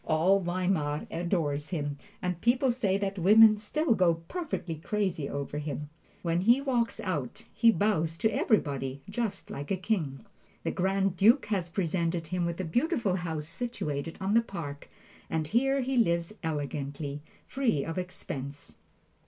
[0.03, 5.91] All Weimar adores him, and people say that women still go perfectly crazy over him.
[6.23, 10.25] When he walks out, he bows to everybody just like a king!
[10.63, 14.89] The Grand Duke has presented him with a beautiful house situated on the Park,
[15.29, 18.73] and here he lives elegantly, free of expense.